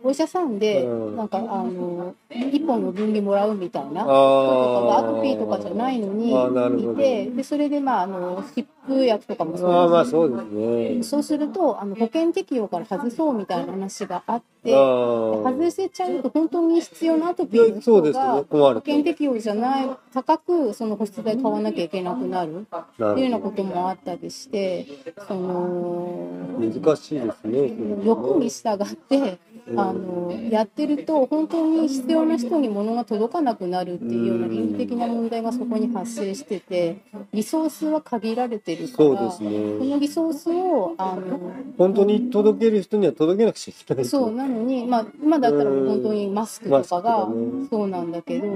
[0.04, 1.16] お医者さんでうん。
[1.16, 6.30] なんかあの1本の分離もらうみたいなあ人とかがあアトピーとかじゃないのに
[6.92, 11.02] いてでそれでまああの湿布薬とかもああまあそうそうですね。
[11.02, 14.44] そうするとあの保険適用から外そうみたいな話があって。
[14.66, 14.74] あ
[15.44, 24.86] 外せちゃうと本当に必要なアトピーの人そうですねが保険適用じゃない高くその保湿剤買わなきゃいけなくなるなっていうようなこともあったりして
[25.28, 27.74] そのど難しいですね。
[28.04, 29.80] 欲に従ってうん。
[29.80, 36.98] あのやってると本当に必要な人に物が届かなくなるっていうような倫理的な問題がそこに発生してて
[37.32, 47.28] リソースは限られてるからそうですこねのリソースをあの本当に届ける人には届けなくちゃいけないそうなのに、まあ、今だったら本当にマスクとかが
[47.70, 48.46] そうなんだけど、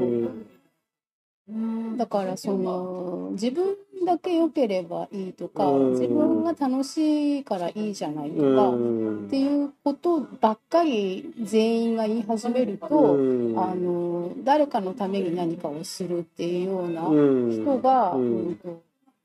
[1.50, 1.96] うん。
[1.96, 5.92] だからその自分だけ良ければいいとか、うん。
[5.92, 9.26] 自分が楽しいからいいじゃないとうか、ん。
[9.26, 13.58] っていうことばっかり全員が言い始めると、うん。
[13.58, 17.14] あの誰かのために何かをするっていうようなう
[17.48, 17.50] ん。
[17.50, 18.80] 人が、ううんんと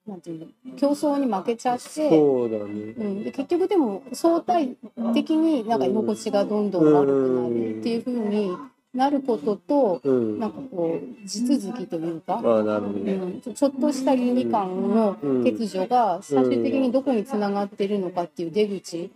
[0.07, 2.09] なんていうの競争に負けちゃって。
[2.09, 2.63] そうだね。
[2.65, 4.75] うん、で結局でも相対
[5.13, 8.57] 的になんか居心地がどんどん悪くなるっていう風に
[8.93, 10.39] なることとうん。
[10.39, 19.09] なんかこう地続きというか、うん、ちょちょっとした倫理観の欠如が最終的にどこにつながってるのかっていう出口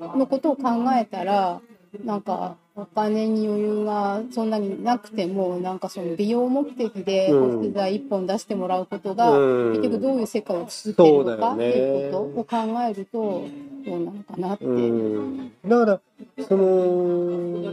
[0.00, 0.62] のことを考
[0.94, 1.60] えたら
[2.04, 7.56] なんかお金に余裕がそんなになくてもなんかその美容目的でうん。
[7.56, 9.70] 保湿剤1本出してもらうことが、うん。
[9.70, 13.44] 結局どういう世界を作ってるのかっていうことを考えると
[13.86, 14.64] どうなのかなって。
[14.66, 15.52] うん。
[15.66, 16.00] だか
[16.38, 17.72] らその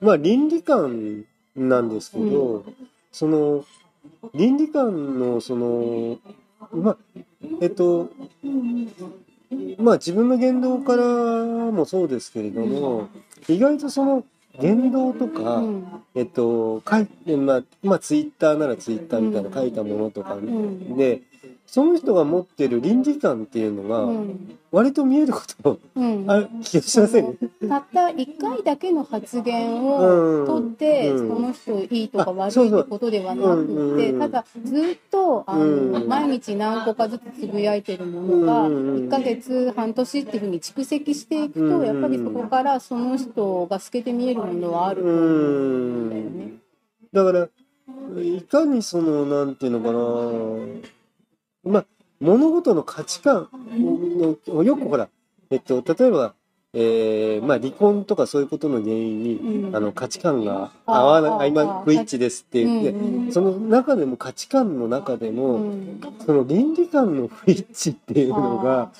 [0.00, 2.64] まあ倫理観なんですけど、
[3.12, 3.64] その
[4.34, 6.18] 倫理観のその
[6.72, 6.96] まあ
[7.60, 8.10] えっと
[9.78, 13.08] まあ自分の言動からもそうですけれども
[13.48, 14.24] 意外とその
[14.60, 15.86] 言動とか、うん。
[16.14, 20.96] えっと書いてまあまあツイッターならツイッターみたいな書いたものとかうん。
[20.96, 21.22] で
[21.72, 24.58] その人が持ってる倫理観っていうのうがん。
[24.70, 26.30] 割と見えることうん。
[26.30, 27.34] ある気がしません
[27.66, 31.28] たった1回だけの発言を取って、うん。
[31.28, 34.20] その人いいとかあ悪いってことではなくって、うん。
[34.20, 36.08] ただずっとあの、うん。
[36.08, 45.20] 毎日何個かずつつぶやいてるものが、うん1ヶ月半年っていうふうに蓄積していくと、うんやっぱりそこからその人が透けて見えるものはあると思う
[46.04, 46.52] んだよね。
[47.14, 47.48] だから
[48.22, 50.92] いかにそのなんていうのかな
[51.64, 51.86] まあ
[52.20, 53.48] 物事の価値観
[54.48, 55.08] のよくほら
[55.50, 56.34] えっと例えば
[56.74, 59.76] えーまあ離婚とかそういうことの原因に、うん。
[59.76, 66.00] あの価値観が合わあない今不一致ですって言って、うんうんその中でも価値観の中でも、うん。
[66.24, 68.90] その倫理観の不一致っていうのあが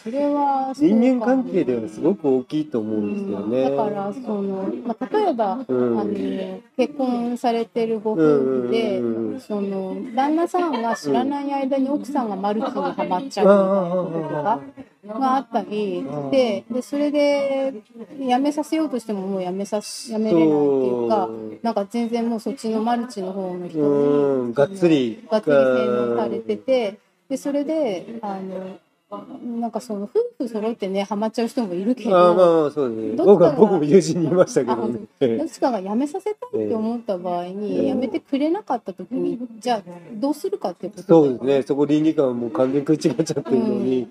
[0.74, 3.70] 人間関係ではすごく大きいと思うんですよね。
[3.70, 6.00] だからその、まあ、例えば、うん。
[6.00, 6.12] あの
[6.76, 9.00] 結婚されてるご夫婦で、
[9.40, 21.28] その旦那さんが知らない間に奥さんがマルチにはまっちゃうみたいなこととかがあったりででそれで辞めさせようとしてももう辞めさ辞めれないっていうか
[21.62, 26.98] なんか全然もうそっちのマルチの方の人にうんがっつりがっつり洗脳されてて
[27.28, 28.78] でそれであの
[29.60, 32.16] なんかその夫婦揃ってねハマっちゃう人もいるけど。
[32.16, 33.16] ああまあそうですね。
[33.16, 35.00] どっ僕は僕も友人にいましたけどね。
[35.38, 39.82] どっちかが辞めさせたいって思った場合に、ええ辞めてくれなかった時に、じゃあ
[40.14, 41.62] どうするかってことそうですね。
[41.62, 44.08] そこ倫理観はもう完全に食い違っちゃってるのに。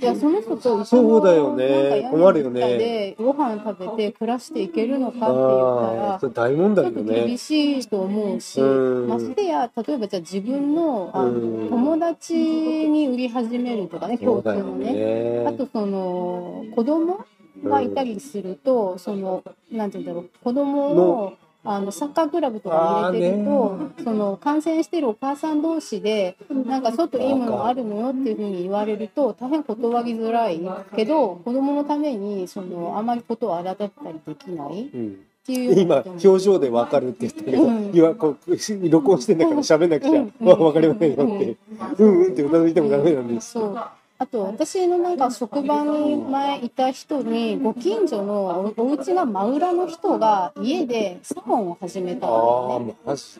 [0.00, 2.08] いやその人と一緒のそうだよね。
[2.10, 3.14] 困るよね。
[3.18, 7.26] ご飯食べて暮らしていけるのかって言ったらちょっと題よね。
[7.26, 7.38] 厳。
[7.38, 9.08] しいと思うし、うん。
[9.08, 11.68] ましてや例えばじゃあ自分のあの、うん。
[11.68, 14.92] 友達に売り始めるとかね共通のね。
[14.92, 15.44] ね。
[15.46, 17.24] あとその子供
[17.64, 21.32] がいたりすると、そのなんて言うんだろう子供を
[21.70, 30.60] あのサッカークラブとかに入れてると、その感染してるお母さん同士でなんかちょっといいものあるのよっていうふうに言われると大変断りづらい
[30.96, 37.90] けど子供のためにそのあまりことを荒立ったりできないっうん今表情でわかるって言ったけど、うん。
[37.94, 40.46] 今こう録音してんだから喋んなくちゃうん。
[40.46, 41.56] わわかりませんよって、
[42.02, 43.52] うんうんってうなずいてもダメなんです。
[43.52, 43.74] そう
[44.20, 52.96] あと私のなんか職場に前いた人にご近所のおお家が真裏の人が家でサロンを始めたああ、のね。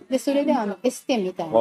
[0.08, 1.58] でそれであのエステみたいなこ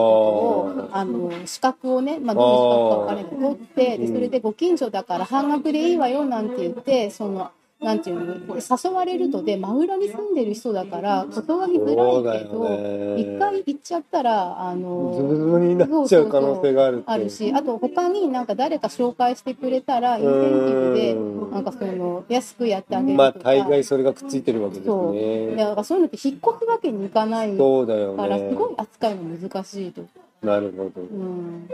[0.77, 13.21] とをあの資格をね、まあ、どういう資格か分からない取ってでそれでご近所だから半額でいいわよなんて言ってそのなんていうの誘われるとで真裏に住んでる人だから断りづらいけどね。
[13.21, 17.03] 一回行っちゃったらあのズブズブになっちゃう可能性がある。
[17.05, 25.55] あるしあと他になんか誰か紹介してくれたらインセンティブでうんなんかその安くやってあげるまあ大概それがくっついてるわけですそうでね。
[25.55, 28.75] だからそういうのって引っ越すわけにいかないかそうだよらすごいね。
[28.77, 30.01] 扱いも難しいと。
[30.41, 31.01] なるほど。
[31.01, 31.69] うん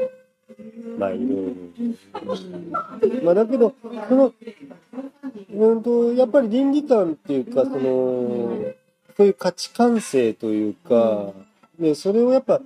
[0.97, 1.53] まあいろいろ。
[3.23, 3.73] まあだけど、
[4.07, 4.33] その、
[5.51, 8.73] うんと、やっぱり倫理観っていうか、その、
[9.15, 11.31] そういう価値観性というか、
[11.79, 12.61] で、それをやっぱ、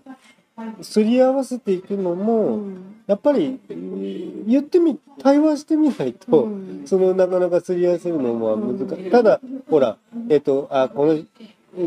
[0.81, 9.11] すり合わせていくのうも、んやっぱり、うん言ってみ、対話してみないと、うんそのなかなかすり合わせるのは難しい。
[9.11, 9.97] ただ、ほら、
[10.29, 11.19] えっと、あ、この、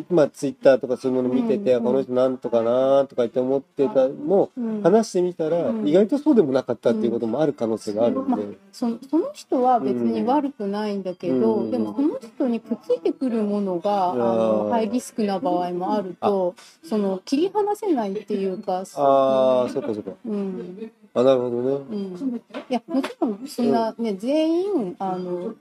[0.08, 8.58] まあ、ツイッターとかそういうもの見てて、うんこの人なんとかなとか言って思ってたのん話してみたら、うん意外とそうでもなかったっていうこともある可能性があるんで。
[8.72, 20.12] そのその人は別に悪くないんだけど、うんでもその人にくっついてくるものが、あのうんハイリスクな場合もあるとその切り離せないっていうかああ、そっかそっか。
[20.24, 20.92] うん。
[21.14, 21.84] あ、なるほどね。
[21.90, 25.54] うん、いやもちろんそんなね全員あの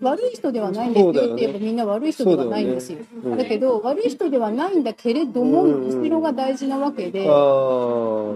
[0.00, 2.98] 悪い人ではないんですよって言えばみんな悪い人ではないんですよ。
[3.24, 6.02] うんだけど悪い人ではないんだけれども、うん。
[6.02, 8.34] 後ろが大事なわけで、そ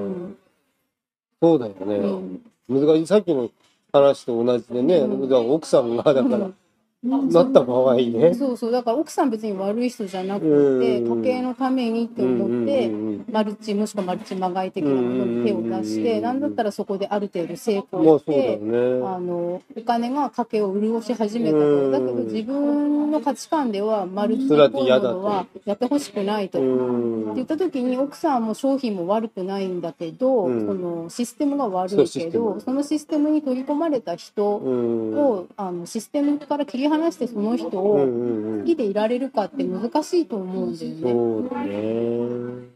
[1.43, 1.97] うだよね。
[1.97, 2.87] うん。
[2.87, 3.07] 難しい。
[3.07, 3.51] さっきの
[3.93, 6.55] 話と同じでね、奥さんが、だから、うん
[7.03, 8.33] なった場合ね。
[8.35, 10.43] そうそうだから奥さん別に悪い人じゃなく
[10.81, 12.91] てうん家計のためにって思って
[13.31, 18.57] マルチもしくはマルチまがい的なものに手を出してうんなんだったらそこである程度成ま功して。
[18.59, 18.77] ね。
[19.05, 26.61] あのお金が家計を潤し始めたうんとだけど自分の価値観ではマルチそれだって嫌だとはやってほしくないと。
[26.61, 27.47] うって言っん。
[27.47, 34.71] た時に奥さんも商品も悪くないんだけど、うんそのシステムが悪いけどそのシステムに取り込まれた人う
[35.13, 35.15] ん。
[35.19, 38.61] を、あのシステムから切り離してその人うんを。
[38.61, 41.01] 好きでいられるかって難しいと思うんだよね。
[41.01, 42.69] そうだね。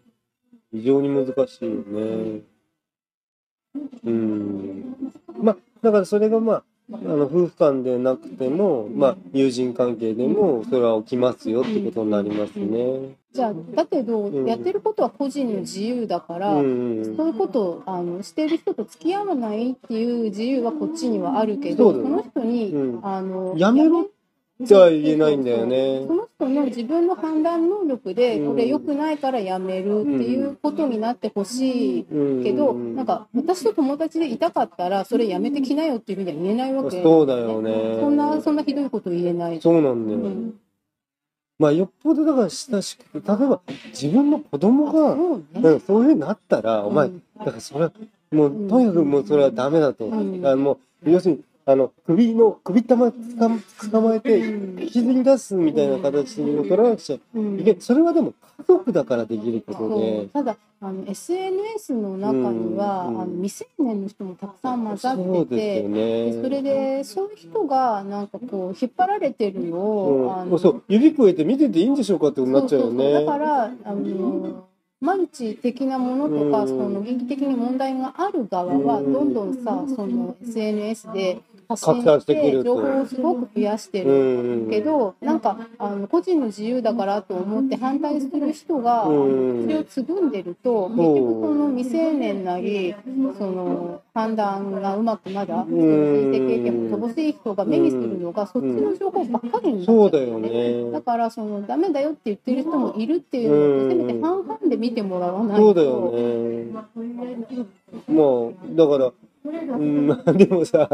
[0.72, 2.43] 非常に難しいよね。
[4.05, 4.97] うん。
[5.38, 13.16] まあ、だからそれがまあ、あの夫婦間でなくても、まあ、友人関係でもそれは起きますよってことになりますね。
[13.32, 14.47] じゃあだけど、うん。
[14.47, 23.01] やってることは個人の自由だから、うんそういうことをあのしてる人と付き合わないっていう自由はこっちにはあるけどその人に、うん。
[23.05, 24.09] あのやめろ
[24.61, 26.14] じゃあ言えないんだよねそ。
[26.14, 37.02] の人の自分の判断能力でうんこれ良くないからやめるっていうことになってほしいうんけど、なんか私と友達でいたかったらそれやめてきなよっていうふうには言えないわけ。
[37.02, 37.98] そうだよね。
[38.00, 39.61] そんなそんなひどいこと言えない。
[39.61, 40.18] そうなんだよ。
[40.18, 40.54] うん
[41.59, 45.44] まあ、よっぽどだから親しくて、例えば自分の子供が、そうね。
[45.54, 47.92] うんそういうふうになったら、お前う、んだからそれは、
[48.30, 50.04] もう、とにかくもうそれはダメだと。
[50.04, 53.51] うんあのもう、要するに、あの、首の、首玉つか
[53.91, 60.29] 捕まえて、うん引きずり出すみたいな形を取らなくちゃうんいけそれはでも家族だからできることで。
[60.33, 65.83] ただあの SNS の中には、うんあの未成年の人もたくさん混ざってて。
[65.83, 66.33] ね。
[66.33, 73.03] でそれでそういう人がなんかこう引っ張られてるのを、あのうん、そう指くえて見てていいんでしょうかってなっちゃうよね。
[73.03, 74.67] そうそうそうだからあの
[75.01, 84.71] マルチ的なものとか、うんその劇的に問題がある側はうんどんどんさその SNS で発信して情報をすごく増やしてうるん。
[84.71, 89.62] けどなんかあの個人の自由だからと思って反対する人が、うん。
[89.62, 91.07] それをつぐんでると結局
[91.43, 92.95] その未成年なり
[93.39, 100.91] その判断がうまくまだん人生経験も乏しい人が目にするのがそっちの情報ばっかりになっちゃそうだよね。
[100.91, 103.91] だからそのダメだよって言ってる人もいるっていうのをうん。
[103.91, 105.62] せめて半々で見てもらわないと。
[105.62, 106.67] そうだよね。
[108.09, 109.12] もう、だから、
[109.51, 110.88] うん、まあでもさ、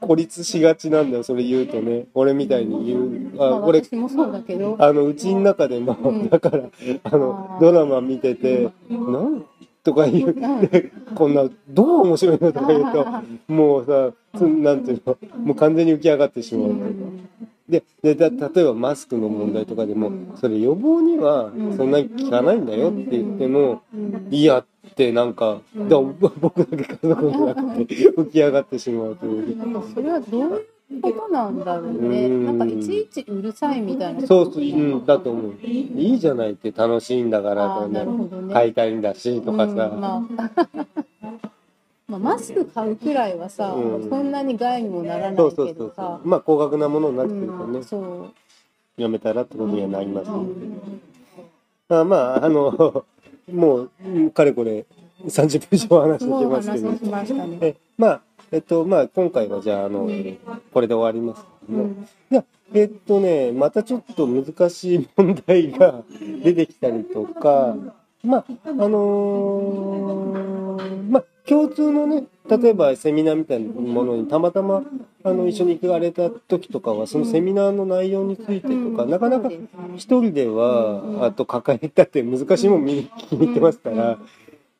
[0.00, 2.06] 孤立しがちなんだよ、それ言うとね。
[2.14, 3.36] 俺みたいに言う。
[3.36, 4.76] まあ、あ、俺、私もそうだけど。
[4.78, 6.28] あの、うちの中でも、うん。
[6.28, 6.64] だから、
[7.04, 9.44] あの、ドラマ見てて、なん
[9.84, 13.06] とか言う、でこんな、どう面白いのとか言うと、
[13.48, 16.74] もうさ、つなんていうの、もう完全に浮き上がってしまう。
[17.66, 20.32] ででだ例えばマスクの問題とかでも、うん。
[20.36, 23.82] それ予防にはそんなに効かないんだよって言っても、
[24.30, 25.88] いやってなんか、うん。
[25.88, 29.56] だ僕だけ家族じゃなくて浮き上がってしまうという。
[29.94, 32.26] それはどういうことなんだろうね。
[32.26, 32.58] うん。
[32.58, 34.26] なんかいちいちうるさいみたいな。
[34.26, 35.54] そうそう、うん、だと思う。
[35.66, 38.52] いいじゃないって楽しいんだからとあーなるほどね。
[38.54, 39.72] 買いたいんだしとかさ。
[39.72, 40.50] うんまあ。
[42.06, 44.08] まあ、マスク買うくらいはさ、うん。
[44.08, 46.28] そんなに害にもならないそうそうそうそけどさう。
[46.28, 47.98] まあ高額なものになってくるとね、うんそ
[48.98, 50.36] う、やめたらってことにはなりますね。
[50.36, 51.98] うん。
[52.00, 53.04] あまあ、あの、
[53.52, 54.84] もう、うんかれこれ
[55.24, 56.70] 30分以上話してます
[57.32, 57.46] けど。
[57.46, 57.58] ね。
[57.60, 58.20] えまあ、
[58.52, 60.08] えっと、まあ、今回はじゃあ、あの、
[60.72, 62.08] これで終わりますけども、うん。
[62.30, 66.02] じゃあえっとね、またちょっと難しい問題が
[66.42, 67.76] 出てきたりとか、
[68.24, 74.82] まあ、あのーまあ、共通のね、例えばセミナーみたいなものにたまたま
[75.26, 79.48] あの一緒に行かれた時とかは、そのセミナーの内容についてとか、なかなか
[79.96, 84.18] 一人では、あと抱えたって難しいもん見に聞きに行ってますから、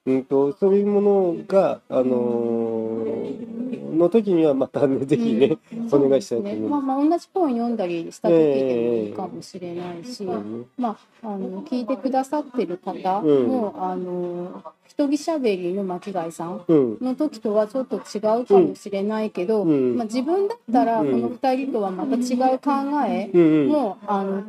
[0.06, 3.54] うんと、そういうものが、あのー
[3.94, 5.56] の時にはまたね、ぜひね、
[5.90, 6.86] お願いしたいと思いまあ、ます。
[6.86, 14.62] まあ同じ本読んだりした時でもいいかもしれないし、うんまあ、あの聞いてくださってる方も、うんあの
[14.94, 16.98] 一人しゃべりの巻貝さんうん。
[17.00, 23.68] の時とはちょっと違うかもしれないけど、うんまあ、自分だったらこうんの2人とはまた違う考えうんうん。
[23.68, 24.44] もあの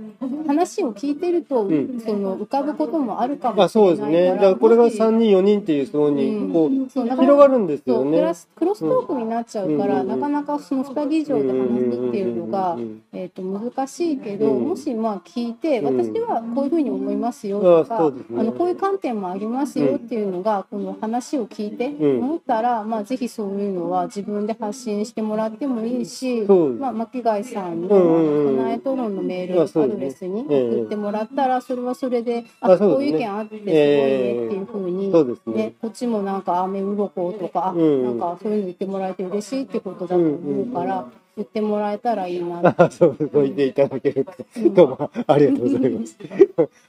[0.45, 4.11] 話を聞いてると、んその浮かぶこともあるかあ、もしそうですね。
[4.11, 6.51] れないからだからこれがもし3人、4人っていう層うに、ん。
[6.51, 8.17] こう、そう広がるんですよね。
[8.17, 8.33] クラ。
[8.33, 10.07] スクロストークになっちゃうから、うん。
[10.07, 12.77] なかなかその2人以上で話すっていうのが
[13.13, 14.69] えー、と難しいけど、うん。
[14.69, 15.97] もしまあ聞いて、うん。
[15.97, 18.09] 私はこういうふうに思いますよとあか、あ
[18.43, 22.19] のこういう観点もありますよっていうのが、この話を聞いてうん。
[22.19, 26.41] 思ったら、まあ、ぜひそういうのは自分で発信してもらってもいいし、
[26.79, 35.11] まあ、巻貝さんのうんうんうん「備えトロン」のメールアドレスにええ送ってもらったら、それはそれで、あこういう意見あってすごいねっていうふうに、
[35.43, 44.31] そうですねね、こっちもなんか雨うろことか、あうんなんかそういうの言ってもらえて嬉しいってことだと思うから、言ってもらえたらいいなあ そうそう言っていただけると、
[44.69, 46.17] どうもありがとうございます。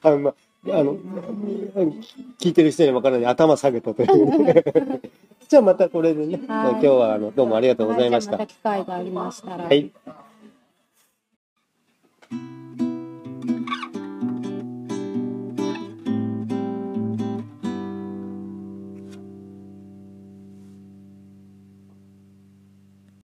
[0.03, 0.35] あの、ま
[0.71, 0.97] あの、
[2.41, 4.65] 聞いてる人には分からない頭下げたという、ね。
[5.49, 8.33] じゃあまたこれでね、はい今日はあのどうもありがとうございました。
[8.33, 9.65] また機会がありましたら。
[9.65, 9.91] はい